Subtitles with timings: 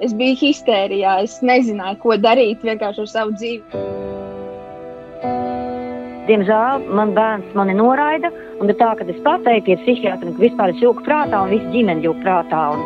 [0.00, 3.82] Es biju histērijā, es nezināju, ko darīt vienkārši ar savu dzīvi.
[6.30, 8.30] Diemžēl man bērns mani noraida,
[8.62, 11.68] un ir tā, ka es pateiktu pie psihiatra, ka vispār es jūku prātā un visa
[11.74, 12.64] ģimene jūku prātā.
[12.72, 12.80] Un...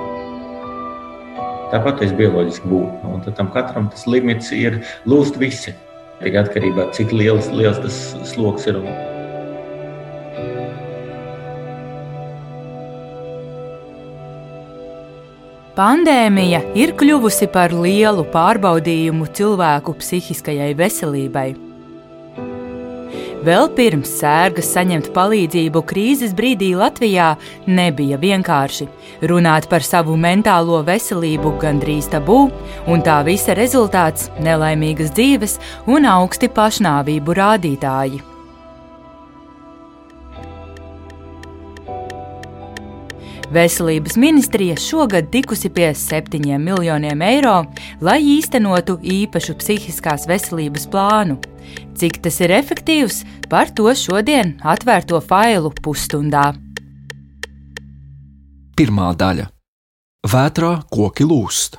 [1.70, 5.78] Tāpat es bioloģiski būtu, un tam katram tas limits ir lūst visi.
[6.18, 8.82] Tikai atkarībā no cik liels, liels tas sloks ir.
[8.82, 9.13] Un...
[15.74, 21.48] Pandēmija ir kļuvusi par lielu pārbaudījumu cilvēku psihiskajai veselībai.
[23.44, 27.32] Vēl pirms sērgas saņemt palīdzību krīzes brīdī Latvijā
[27.66, 28.86] nebija vienkārši.
[29.26, 32.38] Runāt par savu mentālo veselību gandrīz tabū,
[32.86, 35.58] un tā visa rezultāts- nelaimīgas dzīves
[35.90, 38.33] un augsti pašnāvību rādītāji.
[43.54, 47.60] Veselības ministrija šogad tikusi pie 7 miljoniem eiro,
[48.02, 51.36] lai īstenotu īpašu psihiskās veselības plānu.
[51.94, 56.48] Cik tas ir efektīvs, par to šodien atvērto failu pusstundā.
[58.74, 59.46] Pirmā daļa-
[60.34, 61.78] Vētrā koki lūst.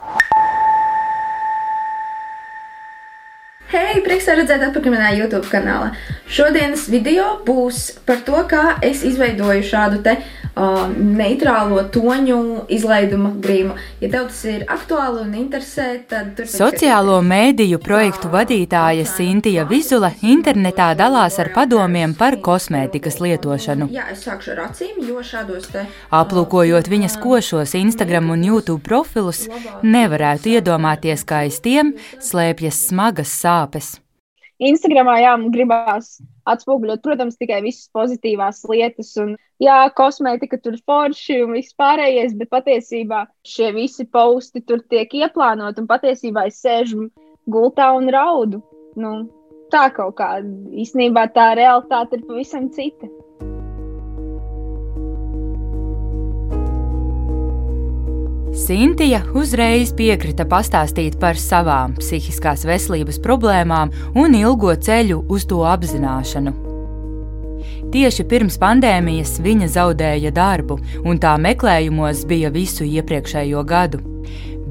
[3.76, 5.92] Hei, prieks redzēt atpakaļ manā YouTube kanālā.
[6.32, 10.16] Šodienas video būs par to, kā es izveidoju šādu te
[10.56, 13.76] uh, neitrālo toņu izlaiduma grīmu.
[14.02, 20.12] Ja tev tas ir aktuāli un interesē, tad tur Sociālo mēdīju projektu vadītāja Sintija Vizula
[20.22, 23.90] internetā dalās ar padomiem par kosmētikas lietošanu.
[23.96, 25.86] Jā, es sākšu ar acīm, jo šādos te.
[26.16, 29.46] Aplūkojot viņas košos Instagram un YouTube profilus,
[29.84, 33.96] nevarētu iedomāties, ka aiz tiem slēpjas smagas sāpes.
[34.64, 36.16] Instagramā jā, gribās
[36.48, 39.12] atspoguļot, protams, tikai visas pozitīvās lietas.
[39.20, 45.12] Un, jā, kosmētika tur forši un viss pārējais, bet patiesībā šie visi posti tur tiek
[45.12, 47.10] ieplānoti un patiesībā es sēžu
[47.52, 48.62] gultā un raudu.
[48.96, 49.26] Nu,
[49.74, 50.38] tā kaut kā
[50.72, 53.12] īstenībā tā realitāte ir pavisam cita.
[58.56, 66.54] Sintija uzreiz piekrita pastāstīt par savām psihiskās veselības problēmām un ilgo ceļu uz to apzināšanu.
[67.92, 74.00] Tieši pirms pandēmijas viņa zaudēja darbu, un tā meklējumos bija visu iepriekšējo gadu.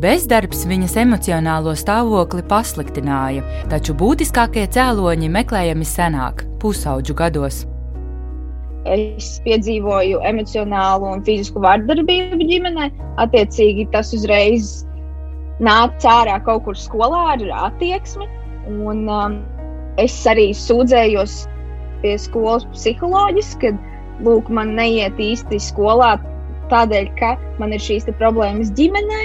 [0.00, 7.62] Bezdarbs viņas emocionālo stāvokli pasliktināja, taču būtiskākie cēloņi meklējami senāk, pusauģu gados.
[8.84, 12.90] Es piedzīvoju emocionālu un fizisku vardarbību ģimenē.
[13.22, 14.82] Attiecīgi, tas uzreiz
[15.64, 18.28] nāca ārā kaut kur skolā ar attieksmi.
[18.68, 19.38] Un, um,
[20.00, 21.44] es arī sūdzējos
[22.02, 23.80] pie skolas psiholoģijas, kad
[24.24, 26.16] lūk, man neiet īsti skolā
[26.72, 29.22] tādēļ, ka man ir šīs problēmas ģimenē.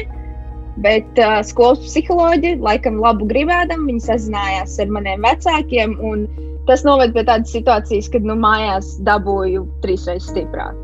[0.80, 5.98] Bet uh, skolas psiholoģija, laikam, labu gribēdam, viņi sazinājās ar maniem vecākiem.
[6.00, 6.30] Un,
[6.70, 10.78] tas noved pie tādas situācijas, kad nu, mājās dabūju trīsreiz stiprāk.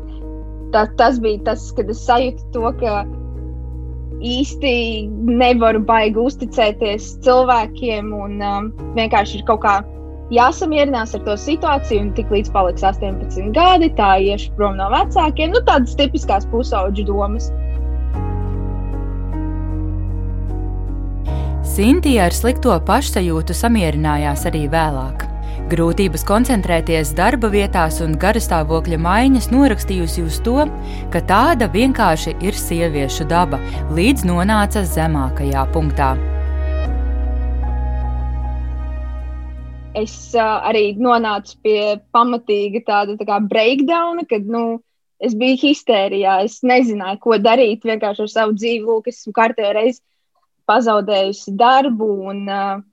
[0.74, 3.04] Tā, tas bija tas, kad es sajūtu to, ka
[4.26, 4.72] īsti
[5.28, 9.76] nevaru baigi uzticēties cilvēkiem un um, vienkārši ir kaut kā
[10.34, 12.08] jāsamierinās ar to situāciju.
[12.08, 15.54] Un tik līdz paliks 18 gadi, tā iešu prom no vecākiem.
[15.54, 17.52] Nu, tādas tipiskās pusauģu domas.
[21.76, 25.35] Sintīna ar slikto pašsajūtu samierinājās arī vēlāk.
[25.66, 30.62] Grūtības koncentrēties darba vietās un garastāvokļa maiņas norakstījusi uz to,
[31.10, 33.58] ka tāda vienkārši ir sieviešu daba,
[33.96, 36.12] līdz nonāca zemākajā punktā.
[39.98, 41.82] Es uh, arī nonācu pie
[42.14, 44.64] pamatīga tāda tā breakdowna, kad nu,
[45.18, 46.44] es biju histērijā.
[46.46, 48.84] Es nezināju, ko darīt vienkārši ar savu dzīvi.
[48.86, 50.04] Lūk, esmu kārtējā reizē
[50.70, 52.84] pazaudējusi darbu un uh,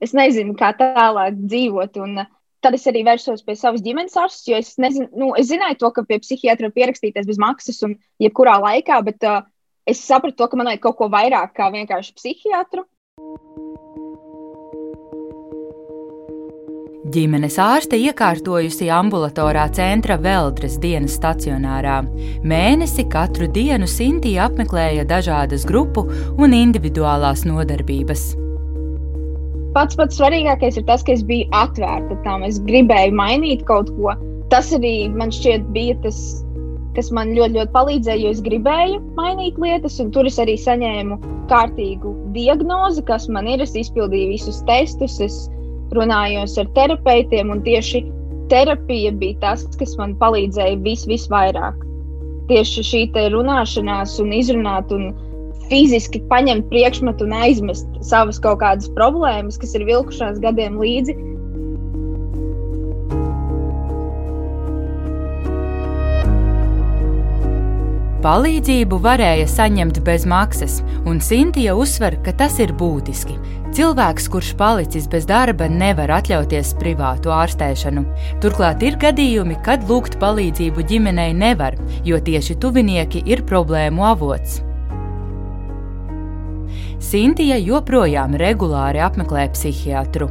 [0.00, 2.02] es nezinu, kā tālāk dzīvot.
[2.04, 2.32] Un, uh,
[2.64, 5.90] Tad es arī vērsos pie savas ģimenes ārsta, jo es, nezinu, nu, es zināju to,
[5.94, 7.92] ka pie psihiatra pierakstīties bez maksas un
[8.22, 9.44] jebkurā laikā, bet uh,
[9.86, 12.82] es sapratu, to, ka man vajag kaut ko vairāk kā vienkārši psihiatru.
[17.14, 22.00] Ģimenes ārste iekārtojusi ambulatorā centra Veldres dienas stacionārā.
[22.42, 28.26] Mēnesi katru dienu Sintīna apmeklēja dažādas grupu un individuālās nodarbības
[29.76, 32.44] pats pats svarīgākais ir tas, ka es biju atvērta tam.
[32.46, 34.14] Es gribēju mainīt kaut ko.
[34.52, 36.18] Tas arī man šķiet bija tas,
[36.96, 41.18] kas man ļoti, ļoti palīdzēja, jo es gribēju mainīt lietas, un tur es arī saņēmu
[41.50, 43.64] kārtīgu diagnozi, kas man ir.
[43.66, 45.40] Es izpildīju visus testus, es
[45.96, 48.06] runājos ar terapeitiem, un tieši
[48.50, 51.82] terapija bija tas, kas man palīdzēja vis, visvairāk.
[52.46, 53.02] Tieši šī
[53.34, 55.10] runāšanās un izrunāt un
[55.70, 61.16] fiziski paņemt priekšmetu un aizmest savas kaut kādas problēmas, kas ir vilkušās gadiem līdzi.
[68.26, 73.36] Palīdzību varēja saņemt bez maksas, un Sintīna uzsver, ka tas ir būtiski.
[73.76, 78.02] Cilvēks, kurš palicis bez darba, nevar atļauties privātu ārstēšanu.
[78.42, 81.78] Turklāt ir gadījumi, kad lūgt palīdzību ģimenei nevar,
[82.08, 84.65] jo tieši tuvinieki ir problēmu avots.
[86.96, 90.30] Sintīna joprojām regulāri apmeklē psihiatru.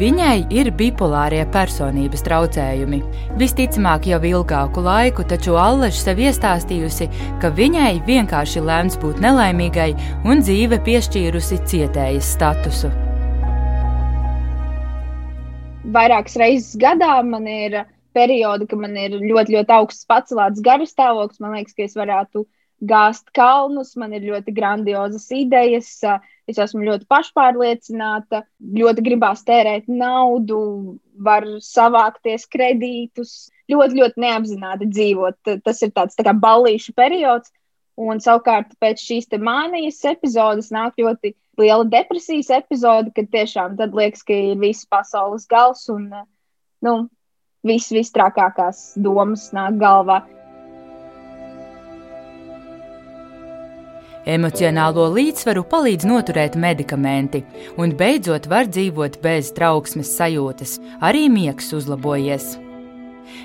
[0.00, 3.02] Viņai ir bipolārie personības traucējumi.
[3.36, 7.10] Visticamāk, jau ilgāku laiku, taču Alleša sev iestāstījusi,
[7.42, 9.90] ka viņai vienkārši lēmts būt nelaimīgai
[10.24, 12.88] un dzīve piešķīrusi cietējas statusu.
[15.92, 17.82] Vairākas reizes gadā man ir
[18.16, 21.42] periodi, kad man ir ļoti, ļoti augsts pacelāts garastāvoklis.
[21.44, 22.46] Man liekas, ka es varētu
[22.80, 25.92] gāzt kalnus, man ir ļoti grandiozas idejas.
[26.50, 35.54] Es esmu ļoti pašpārliecināta, ļoti gribās tērēt naudu, var savākties kredītus, ļoti, ļoti neapzināti dzīvot.
[35.64, 37.52] Tas ir tāds tā kā ballīšu periods.
[38.00, 44.24] Un savukārt pēc šīs mānijas epizodes nāk ļoti liela depresijas epizode, kad tiešām tad liekas,
[44.24, 46.08] ka ir viss pasaules gals un
[46.80, 46.94] nu,
[47.66, 50.22] viss vistrākākās domas nāk galvā.
[54.28, 57.40] Emocionālo līdzsvaru palīdz noturēt medikamenti,
[57.80, 62.58] un beidzot var dzīvot bez trauksmes sajūtas, arī miegs uzlabojies.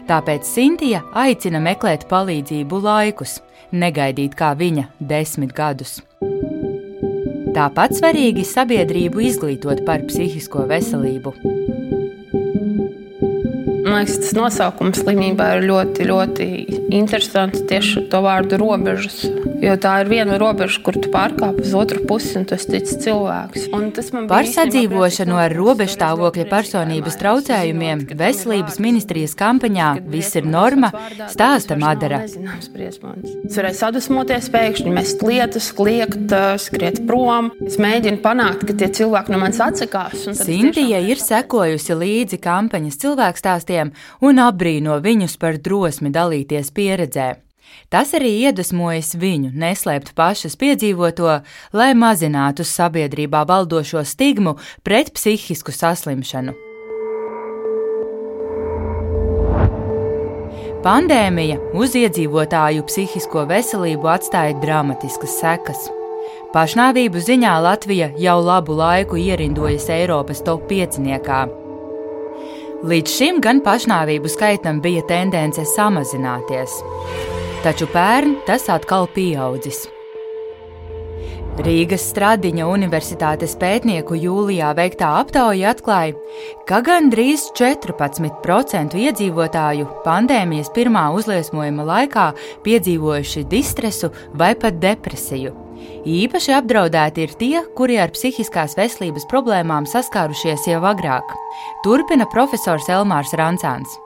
[0.10, 3.39] Tāpēc Sintīna aicina meklēt palīdzību laikus,
[3.72, 6.01] negaidīt kā viņa desmit gadus.
[7.56, 11.31] Tāpat svarīgi sabiedrību izglītot par psihisko veselību.
[13.85, 16.45] Man liekas, tas nosaukums slimībā ir ļoti, ļoti
[16.97, 19.19] interesants tieši to vārdu robežas.
[19.61, 23.67] Jo tā ir viena robeža, kur tu pārkāp uz otru pusi, un tas ir cilvēks.
[24.31, 30.89] Par sadzīvošanu ar robežstāvokļa personības traucējumiem veselības ministrijas kampaņā Viss ir norma
[31.29, 32.23] stāsta Madara.
[32.25, 36.33] Es varēju sadusmoties pēkšņi, mest lietas, kliegt,
[36.65, 37.51] skriet prom.
[37.69, 40.25] Es mēģinu panākt, ka tie cilvēki no manis atsakās.
[40.41, 43.75] Sintija ir sekojusi līdzi kampaņas cilvēkstāstiem
[44.22, 47.33] un apbrīno viņus par drosmi dalīties pieredzē.
[47.89, 51.39] Tas arī iedvesmojas viņu neslēpt pašas piedzīvoto,
[51.74, 56.56] lai mazinātu sabiedrībā valdošo stigmu pret psihisku saslimšanu.
[60.86, 65.89] Pandēmija uz iedzīvotāju psihisko veselību atstāja dramatiskas sekas.
[66.54, 71.64] Pašnāvību ziņā Latvija jau labu laiku ierindojas Eiropas top 5.
[72.85, 76.81] Līdz šim gan pašnāvību skaitam bija tendence samazināties
[77.65, 79.87] taču pērn tas atkal pieaudzis.
[81.65, 86.13] Rīgas Stradiņa Universitātes pētnieku jūlijā veiktā aptauja atklāja,
[86.69, 92.31] ka gandrīz 14% iedzīvotāju pandēmijas pirmā uzliesmojuma laikā
[92.67, 95.64] piedzīvojuši distresu vai pat depresiju.
[96.06, 101.36] Īpaši apdraudēti ir tie, kuri ar psihiskās veselības problēmām saskārušies jau agrāk.
[101.86, 103.98] Turpina profesors Elmārs Rancāns.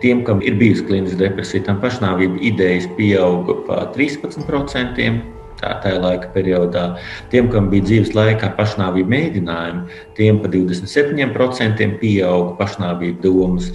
[0.00, 5.10] Tiem, kam ir bijusi kliniska depresija, tam pašnāvību idejas pieauga par 13%.
[5.60, 6.84] Tā, tajā laika periodā.
[7.28, 13.68] Tiem, kam bija dzīves laikā pašnāvību mēģinājumi, tiem pa 27% pieauga pašnāvību domas.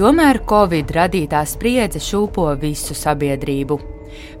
[0.00, 3.76] Tomēr Covid radītā spriedze šūpo visu sabiedrību.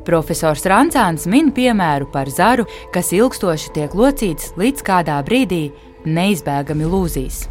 [0.06, 2.64] Profesors Rancāns min piemēru par zaru,
[2.94, 5.66] kas ilgstoši tiek locīts līdz kādā brīdī
[6.08, 7.42] neizbēgami lūzīs.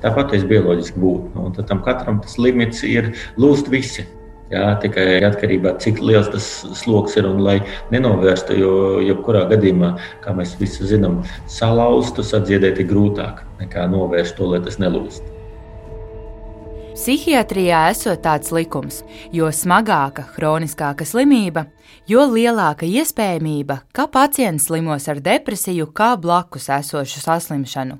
[0.00, 1.44] Tāpat es bioloģiski būtu.
[1.58, 4.08] Tad tam katram tas limits ir lūst visi.
[4.48, 6.50] Jā, tikai atkarībā no tā, cik liels tas
[6.80, 7.58] sloks ir un lai
[7.92, 8.74] nenovērstu, jo
[9.04, 9.92] jebkurā gadījumā,
[10.24, 11.20] kā mēs visi zinām,
[11.52, 15.35] salauzt, sadziedēt ir grūtāk nekā novērst to, lai tas nelūst.
[16.96, 21.66] Psihiatrijā esot tāds likums, jo smagāka, kroniskāka slimība,
[22.08, 27.98] jo lielāka iespējamība, ka pacients slimos ar depresiju kā blakus esošu saslimšanu.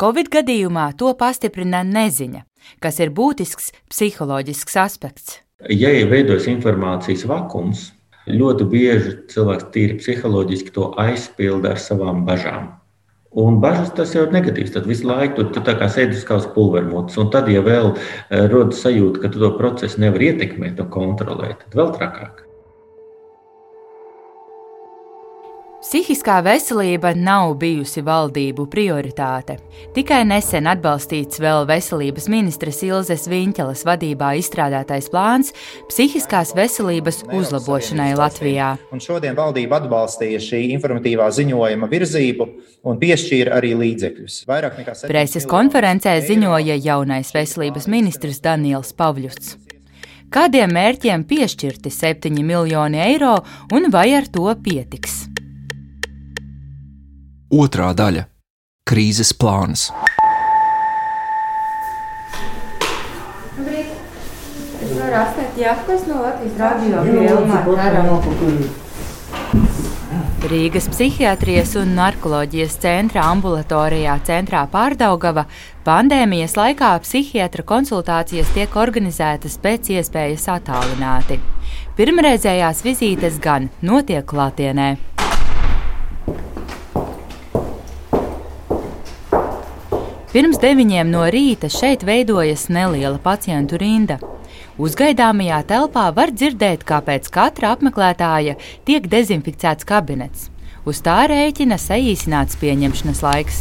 [0.00, 2.46] Covid gadījumā to pastiprina neziņa,
[2.80, 5.38] kas ir būtisks psiholoģisks aspekts.
[5.68, 7.90] Ja ir veidojas informācijas vakums,
[8.32, 12.72] ļoti bieži cilvēks tīri psiholoģiski to aizpilda ar savām bažām.
[13.36, 14.72] Un bažas tas jau ir negatīvs.
[14.72, 17.92] Tad visu laiku tu, tu tā kā sēdi uz kādas pulvermūtes, un tad, ja vēl
[17.92, 22.47] eh, rodas sajūta, ka tu to procesu nevar ietekmēt un kontrolēt, tad vēl trakāk.
[25.78, 29.54] Psihiskā veselība nav bijusi valdību prioritāte.
[29.94, 35.54] Tikai nesen atbalstīts vēl veselības ministres Ilzes Viņķeles vadībā izstrādātais plāns
[35.86, 38.72] psihiskās veselības uzlabošanai Latvijā.
[38.90, 42.50] Un šodien valdība atbalstīja šī informatīvā ziņojuma virzību
[42.82, 44.42] un piešķīra arī līdzekļus.
[45.06, 49.54] Preses konferencē ziņoja jaunais veselības ministrs Daniels Pavļuts.
[50.34, 53.36] Kādiem mērķiem piešķirti 7 miljoni eiro
[53.70, 55.28] un vai ar to pietiks?
[57.48, 58.26] Otrā daļa-
[58.88, 59.88] krīzes plāns.
[64.78, 67.62] Es varu atstāt Jākos no Latvijas radio filmā.
[70.48, 75.46] Rīgas psihiatrijas un narkoloģijas centra ambulatorijā centrā Pārdaugava
[75.88, 81.40] pandēmijas laikā psihiatra konsultācijas tiek organizētas pēc iespējas attālināti.
[81.96, 85.07] Pirmreizējās vizītes gan notiek klātienē.
[90.38, 94.20] Pirms deviņiem no rīta šeit veidojas neliela pacientu rinda.
[94.78, 98.54] Uzgaidāmajā telpā var dzirdēt, kā pēc katra apmeklētāja
[98.86, 100.44] tiek dezinficēts kabinets.
[100.86, 103.58] Uz tā rēķina saīsināts pieņemšanas laiks.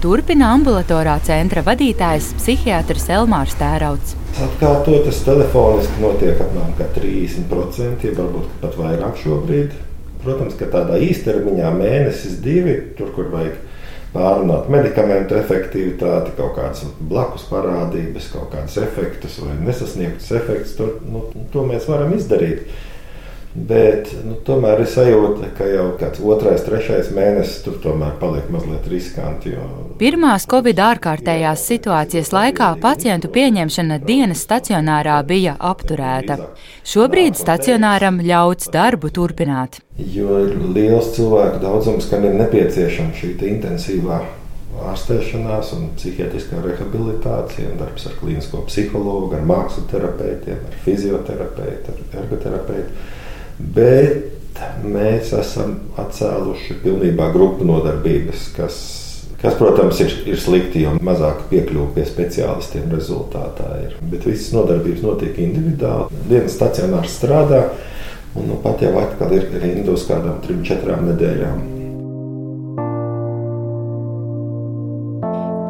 [0.00, 4.16] Turpina ambulatorā centra vadītājs psihiatrs Elmārs Tērauds.
[4.48, 9.76] Atkārtotas telefoniski notiek apmēram 30%, ja varbūt pat vairāk šobrīd.
[10.24, 13.60] Protams, ka tādā īstermiņā mēnesis, divi, tur, kur vajag
[14.14, 20.76] pārunāt medikamentu efektivitāti, kaut kādas blakus parādības, kaut kādus efektus vai nesasniegtus efektus.
[20.78, 22.66] To, nu, to mēs varam izdarīt.
[23.56, 28.84] Bet nu, tomēr ir sajūta, ka jau kāds otrais, trešais mēnesis tur tomēr paliek mazliet
[28.92, 29.54] riskanti.
[29.54, 29.64] Jo...
[29.96, 36.36] Pirmās Covid ārkārtējās situācijas laikā pacientu pieņemšana dienas stacionārā bija apturēta.
[36.84, 39.80] Šobrīd stacionāram ļauts darbu turpināt.
[39.96, 44.20] Jo ir liels cilvēku daudzums, kam ir nepieciešama šī intensīvā
[44.84, 52.18] ārstēšanās un psihiatriskā rehabilitācija, un darbs ar klīnisko psihologu, ar mākslu terapeitiem, ar fizioterapeitu, ar
[52.20, 53.06] ergoterapeitu.
[53.58, 58.78] Bet mēs esam atcēluši pilnībā grupu nodarbības, kas,
[59.40, 63.94] kas protams, ir, ir slikti, jo mazāk piekļuve pie speciālistiem rezultātā ir.
[64.12, 66.24] Bet visas nodarbības notiek individuāli.
[66.28, 67.62] Dienas stacionārs strādā,
[68.36, 71.64] un nu, pat jau atkal ir rinda uz kādām trim, četrām nedēļām.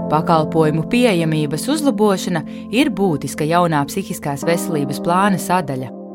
[0.06, 6.05] Pakalpojumu pieejamības uzlabošana ir būtiska jaunā psihiskās veselības plāna sadaļa.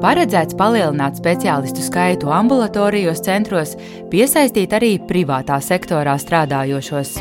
[0.00, 3.74] Paredzēts palielināt speciālistu skaitu ambulatorijos centros,
[4.12, 7.18] piesaistīt arī privātā sektorā strādājošos.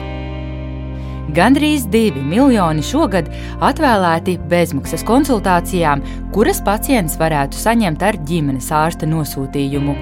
[1.35, 3.27] Gandrīz 2 miljoni šogad
[3.61, 6.01] atvēlēti bezmaksas konsultācijām,
[6.33, 9.97] kuras pacients varētu saņemt ar ģimenes ārsta nosūtījumu.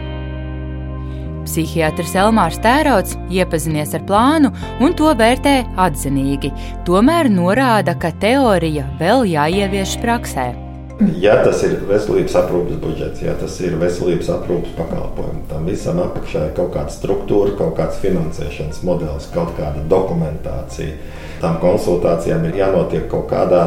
[1.48, 4.52] Psihiatrs Elmārs Tērauds iepazinies ar plānu
[4.84, 6.52] un to vērtē atzinīgi,
[6.88, 10.67] tomēr norāda, ka teorija vēl jāievieš praksē.
[10.98, 16.48] Ja tas ir veselības aprūpes budžets, ja tas ir veselības aprūpes pakalpojumi, tam visam apakšā
[16.48, 20.96] ir kaut kāda struktūra, kaut kāds finansēšanas modelis, kaut kāda dokumentācija.
[21.44, 23.62] Tam konsultācijām ir jānotiek kaut kādā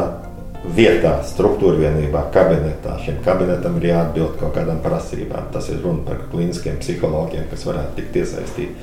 [0.74, 2.96] vietā, struktūra vienībā, kabinetā.
[3.04, 5.52] Šim kabinetam ir jāatbild kaut kādām prasībām.
[5.54, 8.74] Tas ir runa par klīniskiem psihologiem, kas varētu tikt iesaistīti.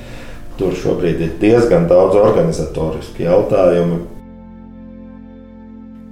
[0.58, 4.00] Tur šobrīd ir diezgan daudz organizatorisku jautājumu,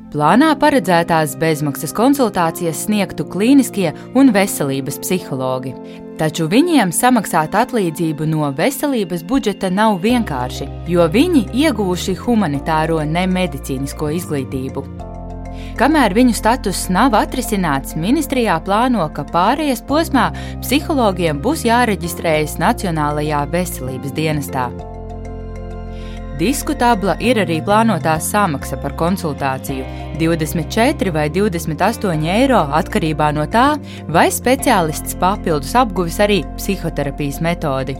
[0.06, 5.72] Plānā paredzētās bezmaksas konsultācijas sniegtu klīniskie un veselības psihologi.
[6.16, 14.86] Taču viņiem samaksāt atlīdzību no veselības budžeta nav vienkārši, jo viņi ieguvuši humanitāro nemedicīnisko izglītību.
[15.76, 20.30] Kamēr viņu status nav atrisināts, ministrijā plāno, ka pārējais posmā
[20.62, 24.70] psihologiem būs jāreģistrējas Nacionālajā veselības dienestā.
[26.36, 29.84] Diskutabla ir arī plānotā samaksa par konsultāciju-
[30.20, 37.96] 24 vai 28 eiro atkarībā no tā, vai speciālists papildus apguvis arī psihoterapijas metodi.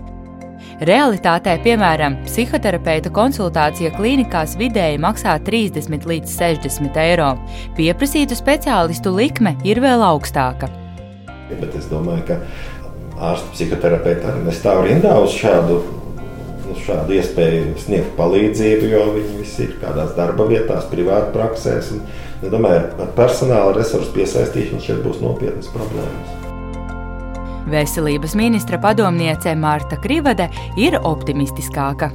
[0.81, 7.39] Realitātē, piemēram, psihoterapeita konsultācija klīnikās vidēji maksā 30 līdz 60 eiro.
[7.75, 10.69] Pieprasītu speciālistu likme ir vēl augstāka.
[11.49, 12.37] Bet es domāju, ka
[13.17, 16.05] ārsta psihoterapeita arī nestāv rindā uz šādu
[16.67, 21.93] nu, šādu iespēju sniegt palīdzību, jo viņi visi ir kādās darba vietās, privāti praksēs.
[21.97, 22.03] Un,
[22.43, 26.37] es domāju, ar personāla resursu piesaistīšanu šeit būs nopietnas problēmas.
[27.67, 30.47] Veselības ministra padomniece Mārta Krivade
[30.79, 32.13] ir optimistiskāka.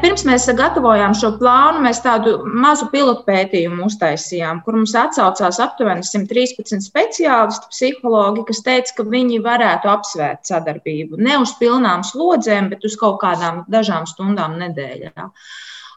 [0.00, 6.02] Pirms mēs gatavojām šo plānu, mēs tādu mazu pilotu pētījumu uztaisījām, kur mums atsaucās aptuveni
[6.06, 12.86] 113 speciālisti, psihologi, kas teica, ka viņi varētu apsvērt sadarbību ne uz pilnām slodzēm, bet
[12.88, 15.28] uz kaut kādām dažām stundām nedēļā.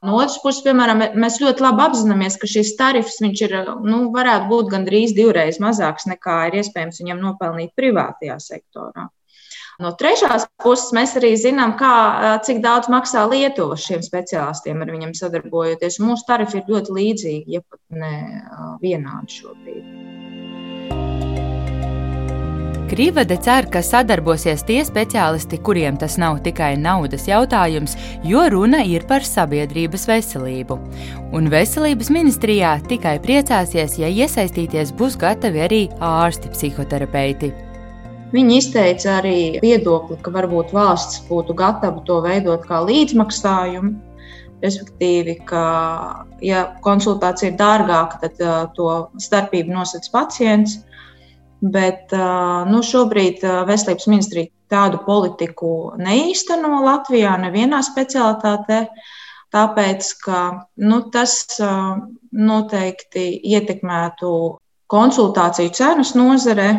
[0.06, 4.74] No otras puses, piemēram, mēs ļoti labi apzināmies, ka šis tarifs ir, nu, varētu būt
[4.76, 9.10] gandrīz divreiz mazāks nekā ir iespējams viņam nopelnīt privātajā sektorā.
[9.78, 15.14] No trešās puses mēs arī zinām, kā, cik daudz maksā Lietuva šiem speciālistiem ar viņiem
[15.14, 16.00] sadarbojoties.
[16.02, 18.14] Mūsu tarifi ir ļoti līdzīgi, ja pat ne
[18.82, 19.84] vienādi šobrīd.
[22.88, 27.94] Krīvade cer, ka sadarbosies tie speciālisti, kuriem tas nav tikai naudas jautājums,
[28.26, 30.80] jo runa ir par sabiedrības veselību.
[31.38, 37.54] Un veselības ministrijā tikai priecāsies, ja iesaistīties būs gatavi arī ārsti, psihoterapeiti.
[38.28, 43.94] Viņi izteica arī viedokli, ka varbūt valsts būtu gatava to veidot kā līdzmaksājumu.
[44.58, 45.64] Respektīvi, ka,
[46.42, 48.90] ja konsultācija ir dārgāka, tad uh, to
[49.22, 50.76] starpību nosacīs pacients.
[51.62, 58.82] Bet uh, nu, šobrīd uh, Veselības ministrija tādu politiku neīsteno Latvijā, nevienā specialitātē.
[59.56, 60.42] Tāpēc, ka
[60.84, 61.96] nu, tas uh,
[62.34, 64.32] noteikti ietekmētu
[64.92, 66.72] konsultāciju cenas nozarē,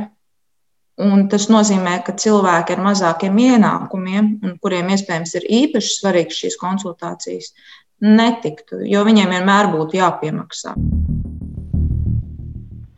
[0.98, 7.52] Un tas nozīmē, ka cilvēki ar mazākiem ienākumiem, kuriem iespējams ir īpaši svarīgas šīs konsultācijas,
[8.02, 10.74] netiktu, jo viņiem vienmēr būtu jāpiemaksā.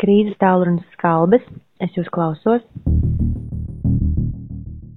[0.00, 1.44] Krīzes tālrunis skalbes,
[1.84, 2.64] es jūs klausos.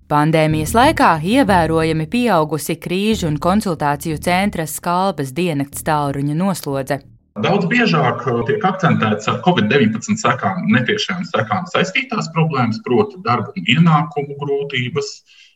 [0.07, 6.99] Pandēmijas laikā ievērojami pieaugusi krīžu un konsultāciju centra skalbes diennakts tālruņa noslodze.
[7.33, 13.65] Daudz biežāk uh, tiek akcentēts ar Covid-19 sekām, netiešām sekām saistītās problēmas, proti, darba un
[13.73, 15.09] ienākumu grūtības,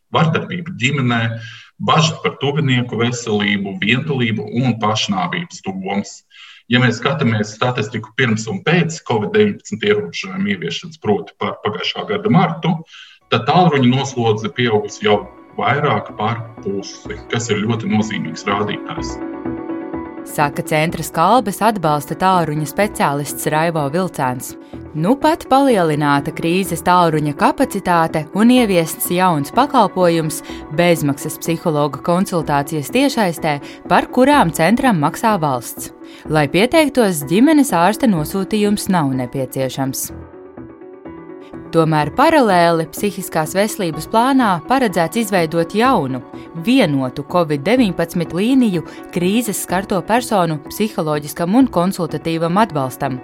[0.10, 1.22] vardarbība ģimenē,
[1.78, 6.18] bažas par tuvinieku veselību, vientulību un pašnāvības domas.
[6.68, 12.74] Ja mēs skatāmies statistiku pirms un pēc Covid-19 ierobežojumu ieviešanas, proti, par pagājušā gada martu,
[13.30, 15.28] tad tālruņa noslodze pieaugusi jau
[15.62, 19.20] vairāk par pusi, kas ir ļoti nozīmīgs rādītājs.
[20.28, 24.52] Saka centra skalbes atbalsta tālruņa speciālists Raivo Vilcēns.
[24.98, 30.42] Nu pat palielināta krīzes tālruņa kapacitāte un ieviests jauns pakalpojums-
[30.80, 35.92] bezmaksas psihologa konsultācijas tiešaistē, par kurām centram maksā valsts.
[36.30, 40.12] Lai pieteiktos, ģimenes ārsta nosūtījums nav nepieciešams.
[41.78, 46.24] Tomēr paralēli psihiskās veselības plānā paredzēts izveidot jaunu,
[46.66, 48.82] vienotu Covid-19 līniju
[49.14, 53.20] krīzes skarto personu psiholoģiskam un konsultatīvam atbalstam.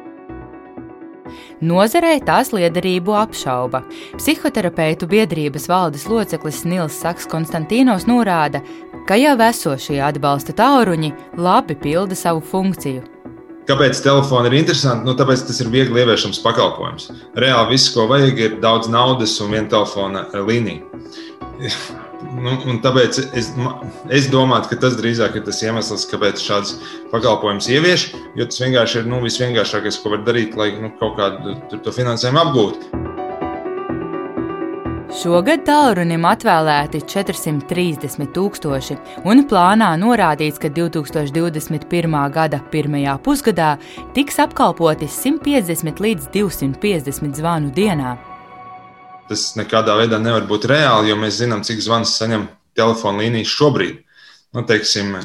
[1.65, 3.81] Nozarei tās liederību apšauba.
[4.19, 8.61] Psihoterapeitu biedrības valdes loceklis Nils Saks Konstantīnos norāda,
[9.09, 11.09] ka jau esošie atbalsta tāluņi
[11.41, 13.12] labi pilda savu funkciju.
[13.67, 15.07] Kāpēc telefona ir interesanti?
[15.07, 17.09] Nu, tāpēc tas ir viegli ieviešams pakalpojums.
[17.39, 20.83] Reāli viss, ko vajag, ir daudz naudas un viena telefona līnija.
[22.33, 23.51] Nu, tāpēc es,
[24.11, 26.75] es domāju, ka tas drīzāk ir tas iemesls, kāpēc šāds
[27.11, 28.09] pakalpojums ievieš.
[28.39, 32.43] Jo tas vienkārši ir nu, visvienkāršākais, ko var darīt, lai nu, kaut kādu to finansējumu
[32.43, 33.02] apgūtu.
[35.13, 38.95] Šogad tālrunim atvēlēti 430 tūkstoši,
[39.29, 42.15] un plānā norādīts, ka 2021.
[42.33, 43.75] gada pirmajā pusgadā
[44.15, 48.15] tiks apkalpoti 150 līdz 250 zvanu dienā.
[49.29, 54.01] Tas nekādā veidā nevar būt reāli, jo mēs zinām, cik zvans saņem telefona līnijas šobrīd.
[54.57, 55.19] Nu, teiksim,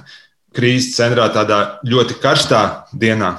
[0.52, 3.38] krīzes centrā tādā ļoti karstā dienā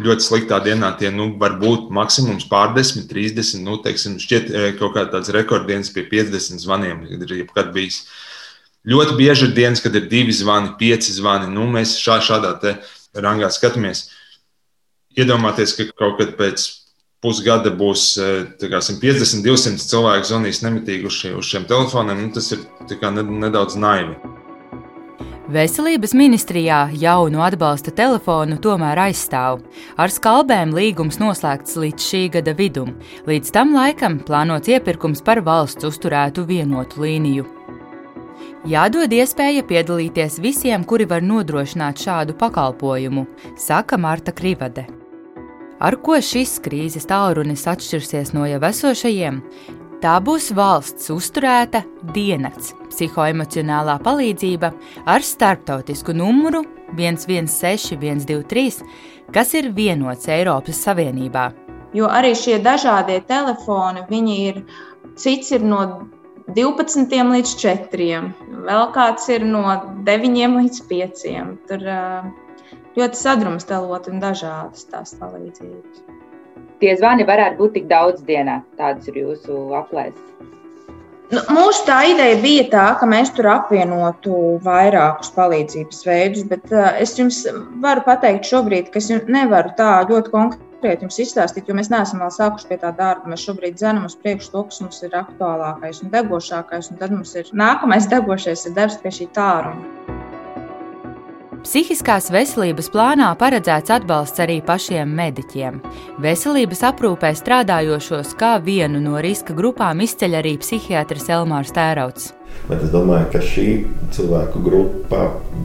[0.00, 3.62] ļoti sliktā dienā tie nu, var būt maksimums pārdesmit, trīsdesmit.
[3.62, 8.04] Nu, teiksim, šķiet, e, kaut kāds rekorddienas pie 50 zvaniem ir jebkad bijis.
[8.84, 11.48] Ļoti bieži ir dienas, kad ir divi zvani, pieci zvani.
[11.52, 12.74] Nu, mēs šā, šādā
[13.14, 14.08] rangā skatāmies.
[15.14, 16.66] Iedomājieties, ka kaut kad pēc
[17.24, 18.18] pusgada būs
[18.60, 22.26] 150, 200 cilvēku zvanīs nemitīgi uz, šie, uz šiem telefoniem.
[22.26, 22.66] Nu, tas ir
[23.30, 24.18] nedaudz naivi.
[25.44, 29.58] Veselības ministrijā jaunu atbalsta telefonu tomēr aizstāv.
[30.00, 32.94] Ar skalbēm līgums noslēgts līdz šī gada vidum.
[33.28, 37.44] Līdz tam laikam plānots iepirkums par valsts uzturētu vienotu līniju.
[38.72, 43.26] Jādod iespēja piedalīties visiem, kuri var nodrošināt šādu pakalpojumu,
[43.60, 44.86] saka Marta Krivade.
[45.76, 49.42] Ar ko šis krīzes tālrunis atšķirsies no jau esošajiem?
[50.04, 51.80] Tā būs valsts uzturēta
[52.12, 54.68] diennakts psihoemocionālā palīdzība
[55.08, 56.60] ar starptautisku numuru
[56.98, 58.82] 116, 123,
[59.32, 61.46] kas ir vienots Eiropas Savienībā.
[61.96, 64.60] Jo arī šie dažādie telefoni, viņi ir
[65.16, 65.80] cits ir no
[66.52, 68.22] 12 līdz 4.
[68.68, 69.64] Vēl kāds ir no
[70.04, 71.24] 9 līdz 5.
[71.70, 71.88] Tur
[73.00, 76.04] ļoti sadrumstalot un dažādas tās palīdzības.
[76.82, 78.60] Tie zvani varētu būt tik daudz dienā.
[78.78, 80.34] Tāds ir jūsu aplēses.
[81.32, 86.90] Nu, mūsu tā ideja bija tā, ka mēs tur apvienotu vairākus palīdzības veidus, bet uh,
[87.00, 87.40] es jums
[87.82, 92.34] varu pateikt šobrīd, ka es nevaru tā ļoti konkrēti jums izstāstīt, jo mēs neesam vēl
[92.36, 93.32] sākuši pie tā darba.
[93.32, 97.32] Mēs šobrīd zinām uz priekšu to, kas mums ir aktuālākais un degošākais, un tad mums
[97.40, 100.13] ir nākamais degošais ir darbs pie šī tālruna.
[101.64, 105.78] Psihiskās veselības plānā paredzēts atbalsts arī pašiem mediķiem.
[106.20, 112.34] Veselības aprūpē strādājošos kā vienu no riska grupām izceļ arī psihiatrs Elmārs Tērauts.
[112.68, 113.66] Bet es domāju, ka šī
[114.12, 115.22] cilvēku grupa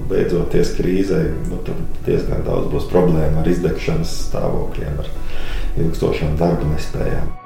[0.07, 1.19] beidzoties krīzē,
[1.51, 1.59] nu,
[2.07, 7.38] diezgan daudz būs problēmu ar izdegšanas stāvokļiem, ar ilgstošām darba nespējām.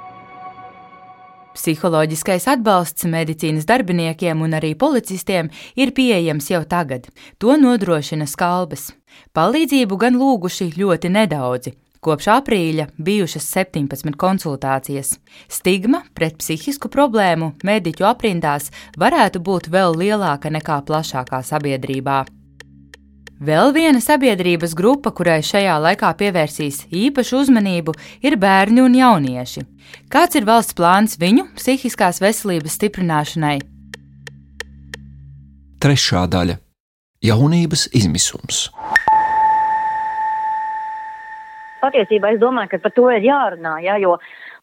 [1.53, 7.05] Psiholoģiskais atbalsts medicīnas darbiniekiem un arī policistiem ir pieejams jau tagad.
[7.37, 8.89] To nodrošina skalbes.
[9.37, 11.75] Palīdzību gan lūguši ļoti nedaudzi.
[12.03, 15.13] Kopš aprīļa bijušas 17 konsultācijas.
[15.47, 22.23] Stigma pret psihisku problēmu mediķu aprindās varētu būt vēl lielāka nekā plašākā sabiedrībā.
[23.43, 27.91] Vēl viena sabiedrības grupa, kurai šajā laikā pievērsīs īpašu uzmanību,
[28.23, 29.65] ir bērni un jaunieši.
[30.07, 33.57] Kāds ir valsts plāns viņu psihiskās veselības stiprināšanai?
[35.83, 36.55] Trešā daļa-
[37.29, 38.69] jaunības izmisums.
[41.83, 44.15] Patiesībā es domāju, ka par to ir jārunā, ja, jo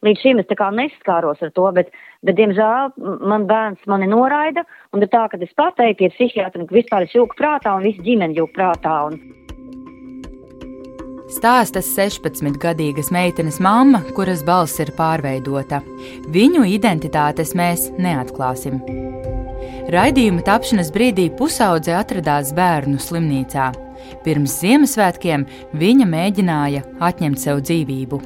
[0.05, 1.91] līdz šim es tā kā neskāros ar to, bet,
[2.25, 2.95] bet diemžēl
[3.29, 7.13] man bērns mani noraida, un ir tā, ka es pateiktu pie psihiatra, ka vispār es
[7.13, 8.95] jūku prātā un visa ģimene jūku prātā.
[9.11, 9.21] Un...
[11.31, 15.79] Stāstas 16-gadīgas meitenes mamma, kuras balss ir pārveidota.
[16.33, 18.81] Viņu identitātes mēs neatklāsim.
[19.91, 23.69] Raidījuma tapšanas brīdī pusaudze atradās bērnu slimnīcā.
[24.25, 28.21] Pirms Ziemassvētkiem viņa mēģināja atņemt sev dzīvību.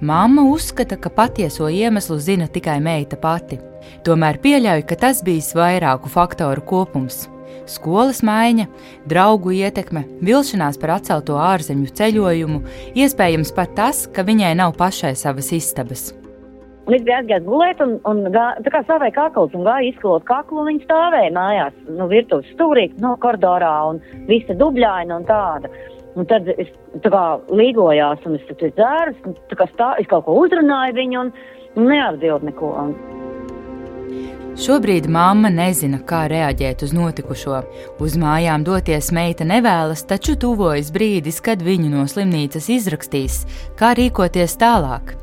[0.00, 3.56] Māma uzskata, ka patieso iemeslu zina tikai meita pati.
[4.04, 7.28] Tomēr pieļauj, ka tas bijis vairāku faktoru kopums-
[7.74, 8.66] skolas maiņa,
[9.08, 12.62] draugu ietekme, vilšanās par atcelto ārzemju ceļojumu,
[12.94, 16.12] iespējams pat tas, ka viņai nav pašai savas istabas.
[16.86, 20.60] Līdz bija aizgājis gulēt, un, un gā, tā kā stāvēja kakls, un gāja izklot kaklu,
[20.62, 23.98] un viņa stāvēja mājās, nu, virtuves stūrī, no koridorā, un
[24.30, 25.72] visa dubļaina un tāda.
[26.16, 26.70] Un tad es
[27.02, 31.26] tā kā līgojās, un es tur dzēru, tā kā stā, es kaut ko uzrunāju viņu,
[31.26, 31.34] un,
[31.74, 32.72] un neatbild neko.
[34.56, 37.58] Šobrīd mamma nezina, kā reaģēt uz notikušo.
[38.00, 43.42] Uz mājām doties meita nevēlas, taču tuvojas brīdis, kad viņu no slimnīcas izrakstīs,
[43.76, 45.16] kā rīkoties tālāk.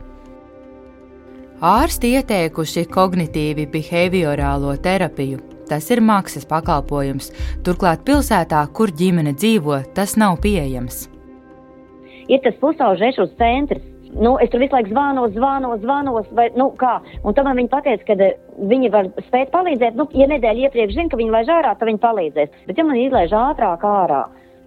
[1.63, 5.37] Ārsti ieteikuši kognitīvi behaviorālo terapiju.
[5.69, 7.29] Tas ir maksas pakalpojums,
[7.63, 11.05] turklāt pilsētā, kur ģimene dzīvo, tas nav pieejams.
[12.27, 13.85] Ir tas pusauģis resursu centrs.
[14.11, 16.97] Nu, es tur visu laiku zvanu, zvanu, zvanu, vai nu, kā.
[17.23, 18.35] Un tam viņi teica, ka eh,
[18.73, 19.95] viņi var spēt palīdzēt.
[19.95, 22.59] Nu, ja nedēļa iepriekš zina, ka viņi laiž ārā, tad viņi palīdzēs.
[22.67, 24.25] Bet, ja man izlaiž ātrāk ārā,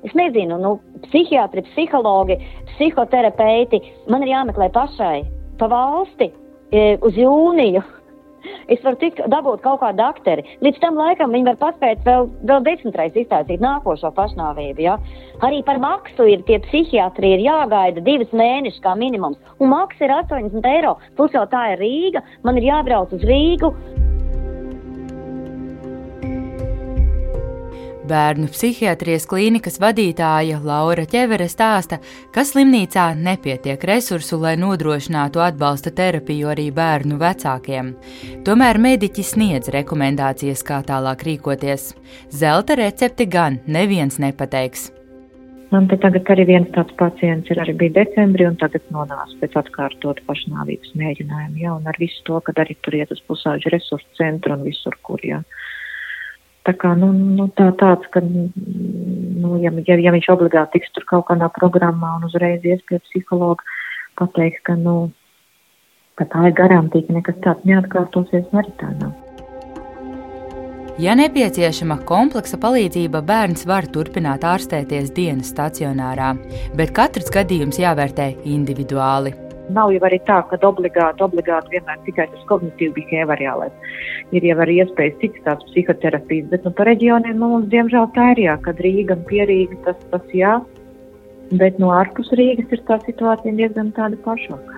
[0.09, 0.73] es nezinu, nu,
[1.11, 2.41] psihiatri, psihologi,
[2.73, 5.27] psihoterapeiti, man ir jāmeklē pašai
[5.61, 6.33] pa valsti
[6.73, 7.83] uz jūniju.
[8.71, 10.45] Es varu tikt, dabūt kaut kādu akteri.
[10.63, 14.83] Līdz tam laikam viņi var paspēt vēl, vēl desmitreiz izstāstīt nākošo pašnāvību.
[14.87, 14.97] Ja?
[15.47, 19.39] Arī par maksu ir tie psihiatri ir jāgaida divas mēnešus kā minimums.
[19.59, 20.97] Un maksa ir 80 eiro.
[21.19, 22.27] Plus jau tā ir Rīga.
[22.47, 23.75] Man ir jābrauc uz Rīgu.
[28.07, 31.99] Bērnu psihiatrijas klīnikas vadītāja Laura Čevere stāsta,
[32.31, 37.95] ka slimnīcā nepietiek resursu, lai nodrošinātu atbalsta terapiju arī bērnu vecākiem.
[38.47, 41.95] Tomēr mediķi sniedz rekomendācijas, kā tālāk rīkoties.
[42.31, 44.93] Zelta recepti gan neviens nepateiks.
[45.75, 49.57] Man te tagad arī viens tāds pacients ir arī bija decembrī un tagad nonāca pēc
[49.65, 54.07] atkārtot pašnāvības mēģinājumu, jā, un ar visu to, kad arī tur iet uz pusauģu resursu
[54.21, 55.43] centru un visur, kur, jā.
[56.67, 61.07] Tā kā, nu, nu, tā, tāds, ka, nu, ja, ja, ja viņš obligāti tiks tur
[61.07, 63.63] kaut kādā programmā un uzreiz ies pie psihologa,
[64.19, 64.97] pateiks, ka, nu,
[66.19, 69.15] ka tā ir garantija, ka nekas tāds neatkārtosies, arī tā nav.
[70.99, 76.33] Ja nepieciešama kompleksa palīdzība, bērns var turpināt ārstēties dienas stacionārā,
[76.75, 79.37] bet katrs gadījums jāvērtē individuāli.
[79.75, 83.75] Nav jau arī tā, ka obligāti, obligāti vienmēr tikai tas kognitīvi behaviorālais.
[84.37, 88.31] Ir jau arī iespējas citas tādas psihoterapijas, bet nu, par reģioniem nu, mums diemžēl tā
[88.37, 90.55] ir jā, kad Rīga un Pierīga tas, tas jā,
[91.51, 94.76] bet no ārpus Rīgas ir tā situācija diezgan tāda pašāka.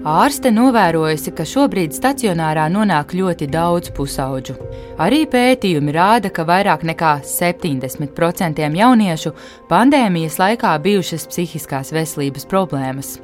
[0.00, 4.56] Ārste novērojusi, ka šobrīd stacionārā nonāk ļoti daudz pusauģu.
[4.96, 9.36] Arī pētījumi rāda, ka vairāk nekā 70% jauniešu
[9.68, 13.18] pandēmijas laikā bijušas psihiskās veselības problēmas.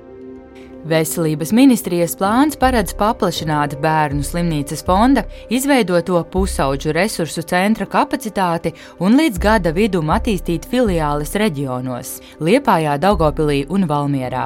[0.87, 8.71] Veselības ministrijas plāns paredz paplašināt bērnu slimnīcas fonda izveidoto pusauģu resursu centra kapacitāti
[9.03, 12.13] un līdz gada vidum attīstīt filiāles reģionos-
[12.47, 14.45] Liepājā, Daugopilī un Valmierā.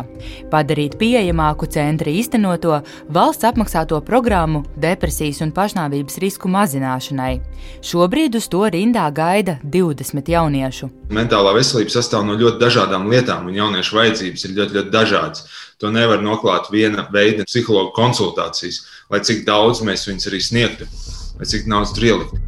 [0.48, 7.40] Padarīt pieejamāku centra īstenoto valsts apmaksāto programmu depresijas un pašnāvības risku mazināšanai.
[7.82, 10.90] Šobrīd uz to rindā gaida 20 jauniešu.
[11.10, 15.69] Mentālā veselība sastāv no ļoti dažādām lietām, un jauniešu vajadzības ir ļoti, ļoti dažādas.
[15.80, 20.88] To nevar noklāt viena veida psihologa konsultācijas, lai cik daudz mēs viņus arī sniegtu,
[21.40, 22.46] vai cik daudz tur ielikt.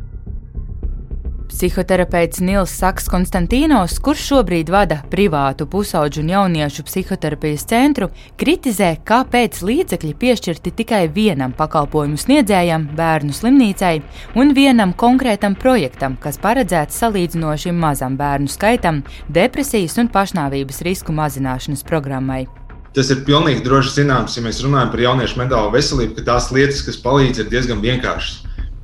[1.53, 8.09] Psihoterapeits Nils Saks Konstantīnos, kurš šobrīd vada privātu pusauģu un jauniešu psihoterapijas centru,
[8.41, 13.95] kritizē, kāpēc līdzekļi piešķirti tikai vienam pakalpojumu sniedzējam, bērnu slimnīcai,
[14.35, 21.87] un vienam konkrētam projektam, kas paredzēts salīdzinoši mazam bērnu skaitam, depresijas un pašnāvības risku mazināšanas
[21.87, 22.47] programmai.
[22.93, 26.83] Tas ir pilnīgi droši zināms, ja mēs runājam par jauniešu mentālo veselību, ka tās lietas,
[26.85, 28.43] kas palīdz, ir diezgan vienkāršas.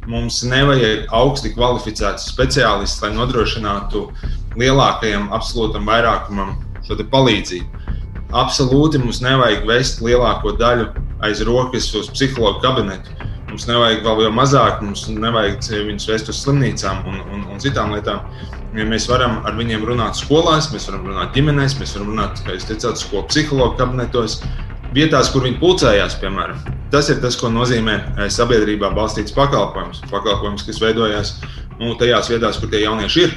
[0.09, 4.07] Mums nevajag augsti kvalificētus speciālistus, lai nodrošinātu
[4.57, 6.55] lielākajam absolūtam vairākumam
[6.87, 7.85] šo palīdzību.
[8.33, 10.89] Absolūti mums nevajag vest lielāko daļu
[11.25, 13.13] aiz rokas uz psihologu kabinetu.
[13.49, 18.25] Mums nevajag vēl mazāk, mums nevajag viņus vest uz slimnīcām un, un, un citām lietām.
[18.79, 22.55] Ja mēs varam ar viņiem runāt skolās, mēs varam runāt ģimenēs, mēs varam runāt, kā
[22.55, 24.37] jūs teicāt, skolu psihologu kabinetos,
[24.95, 26.61] vietās, kur viņi pulcējās, piemēram.
[26.93, 30.05] Tas ir tas, ko nozīmē eh, sabiedrībā balstīts pakalpojums.
[30.13, 31.35] Pakalpojums, kas veidojās
[31.81, 33.35] nu, tajās vietās, kur tie jaunieši ir.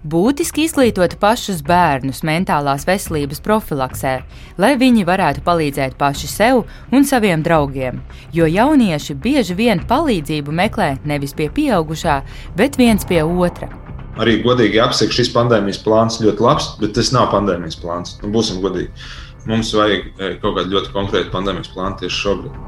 [0.00, 4.14] Būtiski izglītot pašus bērnus mentālās veselības profilaksē,
[4.56, 8.00] lai viņi varētu palīdzēt paši sev un saviem draugiem.
[8.32, 12.22] Jo jaunieši bieži vien palīdzību meklē nevis pie pieaugušā,
[12.56, 13.68] bet viens pie otra
[14.20, 18.16] arī godīgi jāpasaka, šis pandēmijas plāns ļoti labs, bet tas nav pandēmijas plāns.
[18.22, 18.92] Nu, būsim godīgi.
[19.48, 22.58] Mums vajag e, kaut kādu ļoti konkrētu pandēmijas plānu tieši šobrīd.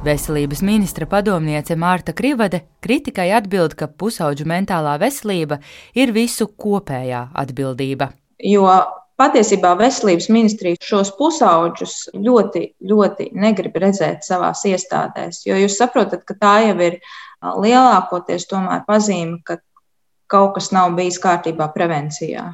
[0.00, 5.60] Veselības ministra padomniece Mārta Krivade kritikai atbild, ka pusauģu mentālā veselība
[5.92, 8.08] ir visu kopējā atbildība.
[8.40, 8.64] Jo
[9.20, 15.42] patiesībā veselības ministrija šos pusauģus ļoti, ļoti negrib redzēt savās iestādēs.
[15.44, 16.96] Jo jūs saprotat, ka tā jau ir
[17.44, 18.48] lielākoties
[18.88, 19.60] pazīme, ka
[20.30, 22.48] kaut kas nav bijis kārtībā prevencijā.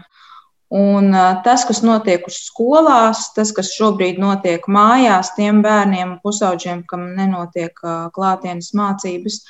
[0.77, 1.13] Un
[1.47, 7.79] tas, kas notiek uz skolās, tas, kas šobrīd notiek mājās, tiem bērniem pusauģiem, kam nenotiek
[8.17, 9.45] klātienes mācības,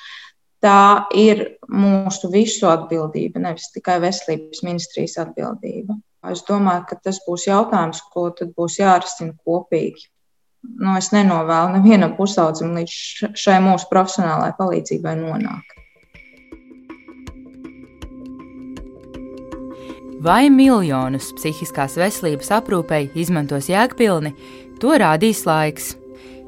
[0.61, 1.41] tā ir
[1.73, 5.97] mūsu visu atbildība, nevis tikai veselības ministrijas atbildība.
[6.29, 10.11] Es domāju, ka tas būs jautājums, ko tad būs jārisina kopīgi.
[10.67, 15.77] Nu, es nenovēlu nevienam pusaudzim līdz šai mūsu profesionālajai palīdzībai nonākt.
[20.23, 24.33] Vai miljonus psihiskās veselības aprūpei izmantos jēgpilni,
[24.81, 25.95] to rādīs laiks.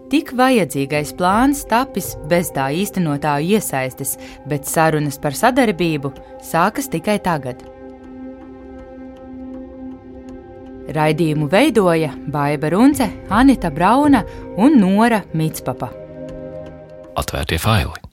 [0.09, 4.17] Tik vajadzīgais plāns tapis bez tā īstenotāju iesaistes,
[4.49, 7.61] bet sarunas par sadarbību sākas tikai tagad.
[10.89, 14.25] Raidījumu veidoja Baiva Runce, Anita Brauna
[14.57, 15.93] un Nora Mitspapa.
[17.19, 18.08] Atvērtie faili!